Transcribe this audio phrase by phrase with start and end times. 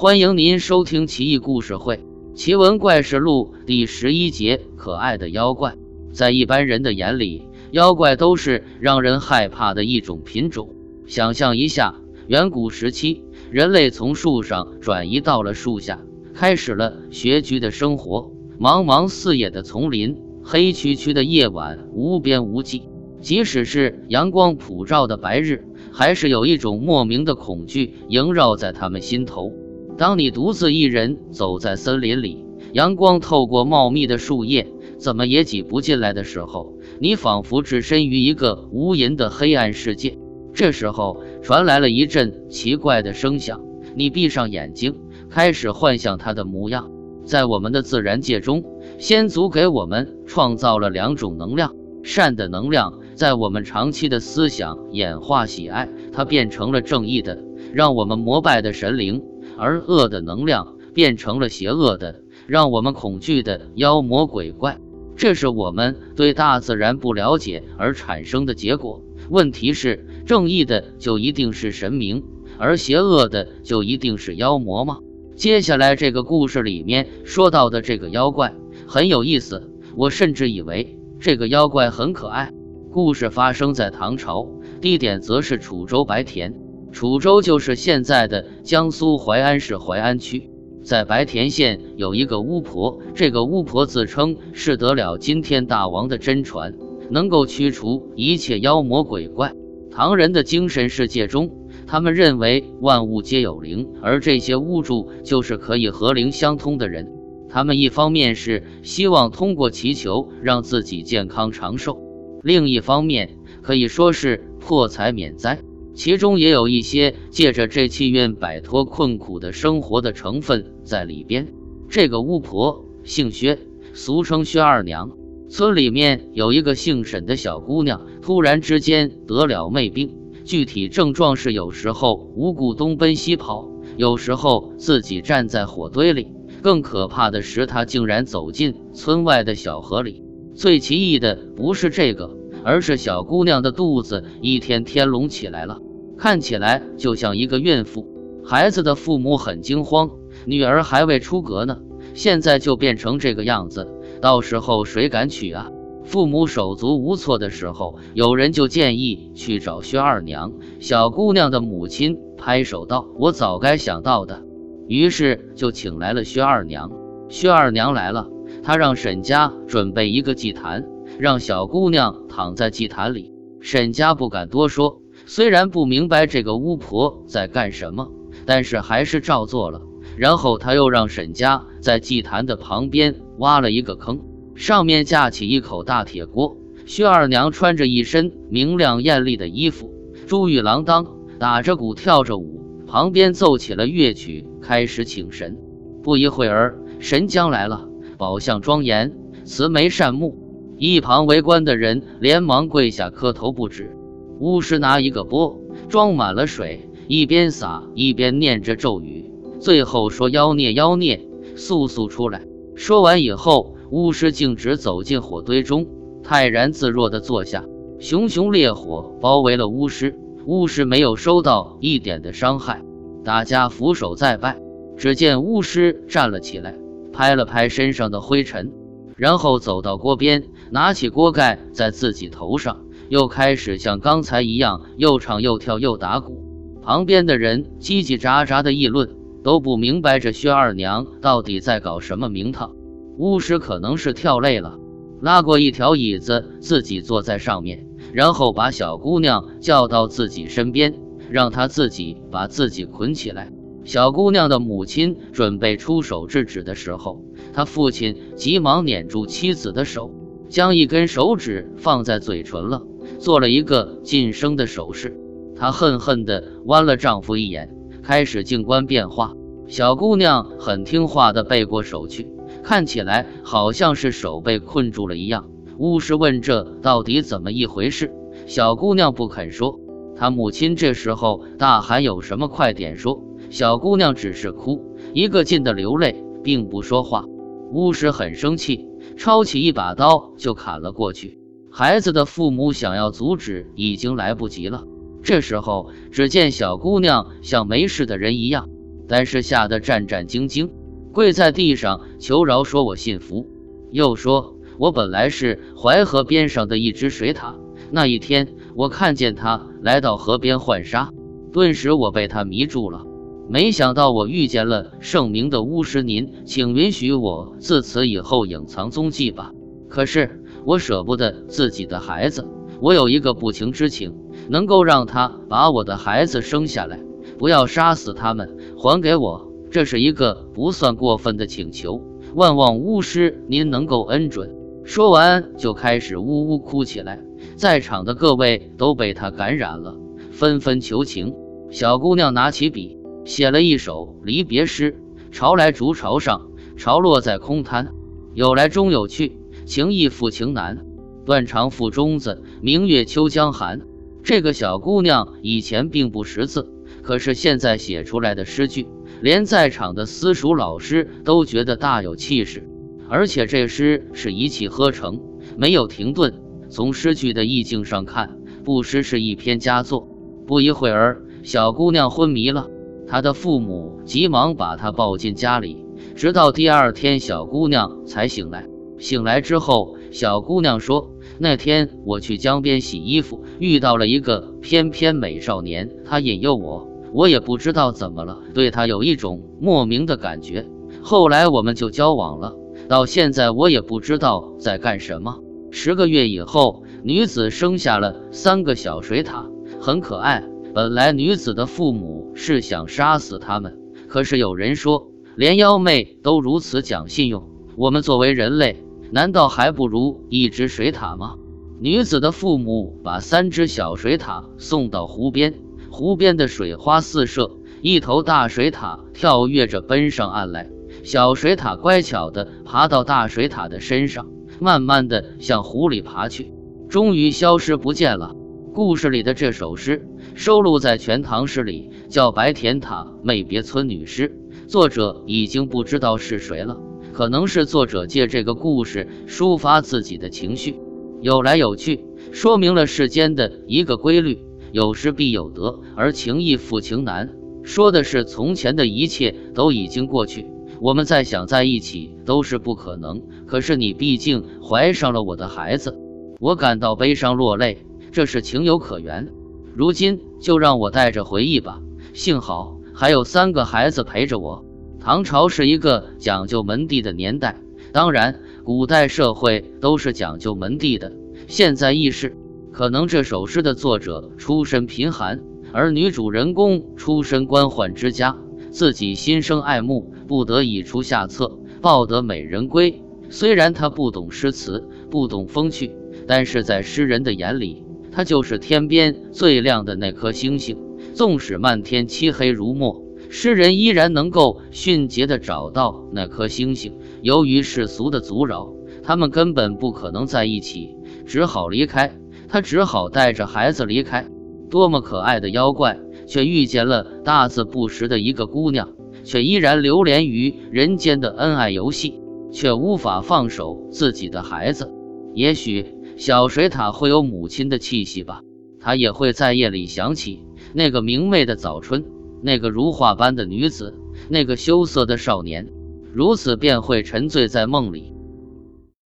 [0.00, 1.96] 欢迎您收听《奇异故事会·
[2.34, 5.76] 奇闻怪事录》第十一节：可爱的妖怪。
[6.10, 10.74] 在一般人的眼里，妖怪都是让人害怕的一种品种。
[11.06, 11.96] 想象一下，
[12.28, 16.00] 远古时期，人类从树上转移到了树下，
[16.32, 18.32] 开始了穴居的生活。
[18.58, 22.84] 茫茫四野的丛林，黑黢黢的夜晚，无边无际。
[23.20, 29.52] 即使是阳光普照的白日，还是有一种莫名的恐惧萦绕在他们心头。
[30.00, 40.16] 当你独自一人走在森林里，阳光透过茂密的树叶，怎么也挤不进来的时候，你仿佛置身于一个无垠的黑暗世界。
[40.54, 43.60] 这时候传来了一阵奇怪的声响，
[43.94, 44.94] 你闭上眼睛，
[45.28, 46.90] 开始幻想它的模样。
[47.26, 48.64] 在我们的自然界中，
[48.98, 52.94] 先祖给我们创造了两种能量，善的能量。
[53.14, 59.20] 在我们长期的思想演化喜爱，它变成了正义的，让我们膜拜的神灵；
[59.60, 64.78] 而恶的能量变成了邪恶的，让我们恐惧的妖魔鬼怪。
[65.16, 69.02] 这是我们对大自然不了解而产生的结果。
[69.28, 72.24] 问题是，正义的就一定是神明，
[72.58, 75.00] 而邪恶的就一定是妖魔吗？
[75.36, 78.54] 接下来这个故事里面说到的这个妖怪
[78.86, 82.50] 很有意思，我甚至以为这个妖怪很可爱。
[82.90, 84.48] 故事发生在唐朝，
[84.80, 86.54] 地点则是楚州白田。
[86.92, 90.50] 楚州就是现在的江苏淮安市淮安区，
[90.82, 96.74] 在白田县有一个巫婆，这个巫婆自称是得了今天大王的真传，
[97.10, 99.52] 能够驱除一切妖魔鬼怪。
[99.90, 101.50] 唐人的精神世界中，
[101.86, 107.12] 他们认为万物皆有灵，而这些巫祝就是可以和灵相通的人。
[107.48, 111.98] 他们一方面是希望通过祈求让自己健康长寿。
[112.42, 115.58] 另一方面，可以说是破财免灾，
[116.00, 121.48] 其中也有一些借着这气运摆脱困苦的生活的成分在里边。
[121.90, 123.58] 这个巫婆姓薛，
[123.92, 125.10] 俗称薛二娘。
[125.50, 133.68] 村里面有一个姓沈的小姑娘，突然之间得了妹病，具体症状是有时候无故东奔西跑，
[133.98, 136.28] 有时候自己站在火堆里，
[136.62, 140.22] 更可怕的是，她竟然走进村外的小河里。
[140.54, 142.34] 最奇异的不是这个，
[142.64, 145.78] 而是小姑娘的肚子一天天隆起来了，
[146.20, 148.06] 看起来就像一个孕妇。
[148.44, 150.10] 孩子的父母很惊慌，
[150.44, 151.78] 女儿还未出阁呢，
[152.12, 153.88] 现在就变成这个样子，
[154.20, 155.70] 到时候谁敢娶啊？
[156.04, 160.52] 父母手足无措的时候，有人就建议去找薛二娘。
[160.78, 164.42] 小姑娘的母亲拍手道：“我早该想到的。”
[164.88, 166.92] 于是就请来了薛二娘。
[167.30, 168.28] 薛二娘来了。
[168.62, 170.84] 她让沈家准备一个祭坛，
[171.18, 173.32] 让小姑娘躺在祭坛里。
[173.60, 175.00] 沈家不敢多说，
[175.32, 178.10] 虽然不明白这个巫婆在干什么，
[178.46, 179.80] 但是还是照做了。
[180.16, 184.22] 然后他又让沈家在祭坛的旁边挖了一个坑，
[184.56, 186.56] 上面架起一口大铁锅。
[186.84, 189.94] 薛二娘穿着一身明亮艳丽的衣服，
[190.26, 191.06] 珠玉郎当，
[191.38, 195.56] 打着鼓，跳着舞，旁边奏起了乐曲，开始请神。
[196.02, 197.88] 不一会儿，神将来了。
[198.18, 199.14] 宝相庄严，
[199.44, 200.36] 慈眉善目，
[200.76, 203.96] 一旁围观的人连忙跪下磕头不止。
[204.40, 209.30] 巫师拿一个钵装满了水，一边洒一边念着咒语，
[209.60, 215.86] 最后说：“妖孽，妖孽，速速出来！”说完以后，巫师径直走进火堆中，
[216.22, 217.66] 泰然自若地坐下。
[217.98, 222.82] 熊熊烈火包围了巫师，巫师没有受到一点的伤害。
[223.22, 224.58] 大家俯首再拜，
[224.96, 226.74] 只见巫师站了起来。
[227.12, 228.72] 拍了拍身上的灰尘，
[229.16, 236.44] 然后走到锅边，拿起锅盖在自己头上，又开始像刚才一样又唱又跳又打鼓。
[236.80, 239.10] 旁边的人叽叽喳喳的议论，
[239.42, 242.76] 都不明白这薛二娘到底在搞什么名堂。
[243.18, 244.78] 巫师可能是跳累了，
[245.20, 250.94] 拉过一条椅子，自己坐在上面，然后把小姑娘叫到自己身边，
[251.28, 253.52] 让她自己把自己捆起来。
[253.84, 260.12] 小姑娘的母亲准备出手制止的时候，她父亲急忙捻住妻子的手，
[260.48, 262.82] 将一根手指放在嘴唇了，
[263.20, 265.16] 做了一个噤声的手势。
[265.54, 267.70] 她恨恨地剜了丈夫一眼，
[268.02, 269.34] 开始静观变化。
[269.68, 272.26] 小姑娘很听话地背过手去，
[272.64, 275.50] 看起来好像是手被困住了一样。
[275.78, 278.10] 巫师问：“这到底怎么一回事？”
[278.46, 279.78] 小姑娘不肯说。
[280.16, 287.24] 她母亲这时候大喊：“有什么快点说！”小姑娘只是哭，一个劲的流泪，并不说话。
[287.72, 291.39] 巫师很生气，抄起一把刀就砍了过去。
[291.72, 294.84] 孩子的父母想要阻止，已经来不及了。
[295.22, 298.68] 这时候，只见小姑娘像没事的人一样，
[299.06, 300.70] 但是吓得战战兢兢，
[301.12, 303.46] 跪在地上求饶，说我信服。
[303.92, 307.54] 又说我本来是淮河边上的一只水獭，
[307.92, 311.12] 那一天我看见它来到河边浣纱，
[311.52, 313.04] 顿时我被它迷住了。
[313.48, 319.52] 没想到我遇见了圣明的巫师您，请允许我自此以后隐藏踪迹吧。
[319.88, 322.46] 可是我舍不得自己的孩子，
[322.80, 324.14] 我有一个不情之请，
[324.48, 327.00] 能够让他把我的孩子生下来，
[327.38, 332.02] 不要杀死他们，还给我，这是一个不算过分的请求。
[332.34, 334.54] 万望巫师您能够恩准。
[334.84, 337.22] 说完就开始呜呜哭起来，
[337.56, 339.96] 在场的各位都被他感染了，
[340.32, 341.34] 纷纷求情。
[341.70, 342.98] 小姑娘拿起笔。
[343.26, 344.98] 写了一首离别诗：
[345.30, 347.92] 潮来逐潮上，潮落在空滩。
[348.34, 349.38] 有来终有去，
[349.70, 350.84] 情易复情难。
[351.24, 353.82] 断肠复中子，明月秋江寒。
[354.24, 356.72] 这个小姑娘以前并不识字，
[357.02, 358.88] 可是现在写出来的诗句，
[359.20, 362.68] 连在场的私塾老师都觉得大有气势。
[363.08, 365.20] 而且这诗是一气呵成，
[365.56, 366.34] 没有停顿。
[366.68, 370.08] 从诗句的意境上看，不失是一篇佳作。
[370.48, 372.66] 不一会儿，小姑娘昏迷了。
[373.06, 378.66] 她的父母急忙把她抱进家里，直到第二天，小姑娘才醒来。
[379.00, 381.10] 醒来之后，小姑娘说
[381.40, 390.68] ：“那天我去江边洗衣服，遇到了一个翩翩美少年，他引诱我，我也不知道怎么了，对他有一种莫名的感觉。
[391.02, 392.54] 后来我们就交往了，
[392.88, 395.40] 到现在我也不知道在干什么。
[395.70, 399.46] 十个月以后，女子生下了三个小水獭，
[399.80, 400.44] 很可爱。
[400.72, 403.76] 本来女子的父母。”是想杀死他们，
[404.08, 408.82] 可是有人说，连妖妹都如此讲信用，我们作为人类，
[409.12, 411.34] 难道还不如一只水獭吗？
[411.80, 415.54] 女子的父母把三只小水獭送到湖边，
[415.90, 417.50] 湖边的水花四射，
[417.82, 420.70] 一头大水獭跳跃着奔上岸来，
[421.02, 424.28] 小水獭乖巧地爬到大水獭的身上，
[424.60, 426.52] 慢慢地向湖里爬去，
[426.88, 428.36] 终于消失不见了。
[428.72, 434.28] 故事里的这首诗收录在《全唐诗》里，叫《白田塔妹别村女诗》。
[434.68, 436.78] 作者已经不知道是谁了，
[437.12, 440.76] 可能是作者借这个故事抒发自己的情绪。
[441.20, 444.38] 有来有去，说明了世间的一个规律：
[444.72, 447.30] 有失必有得，而情易复情难。
[447.62, 450.46] 说的是从前的一切都已经过去，
[450.80, 453.22] 我们再想在一起都是不可能。
[453.46, 455.94] 可是你毕竟怀上了我的孩子，
[456.38, 457.84] 我感到悲伤落泪。
[458.12, 459.28] 这是情有可原，
[459.76, 461.80] 如今就让我带着回忆吧。
[462.12, 464.64] 幸好还有三个孩子陪着我。
[465.02, 467.56] 唐朝是一个讲究门第的年代，
[467.90, 471.10] 当然，古代社会都是讲究门第的，
[471.48, 472.36] 现在亦是。
[472.70, 475.40] 可能这首诗的作者出身贫寒，
[475.72, 478.36] 而女主人公出身官宦之家，
[478.70, 483.02] 自己心生爱慕，不得已出下策，抱得美人归。
[483.30, 485.90] 虽然她不懂诗词，不懂风趣，
[486.26, 487.82] 但是在诗人的眼里。
[488.12, 490.76] 她就是天边最亮的那颗星星，
[491.14, 493.02] 纵使漫天漆黑如墨，
[493.32, 496.98] 诗人依然能够迅捷地找到那颗星星。
[497.22, 498.74] 由于世俗的阻扰，
[499.04, 502.12] 他们根本不可能在一起，只好离开。
[502.48, 504.28] 他只好带着孩子离开。
[504.68, 508.88] 多么可爱的妖怪，却遇见了大字不识的一个姑娘，
[509.22, 512.20] 却依然流连于人间的恩爱游戏，
[512.52, 514.92] 却无法放手自己的孩子。
[515.34, 515.86] 也许。
[516.16, 518.42] 小水獭会有母亲的气息吧，
[518.78, 522.04] 它也会在夜里想起那个明媚的早春，
[522.42, 523.94] 那个如画般的女子，
[524.28, 525.66] 那个羞涩的少年，
[526.12, 528.09] 如此便会沉醉在梦里。